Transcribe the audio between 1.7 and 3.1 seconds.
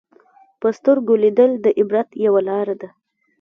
عبرت یوه لاره ده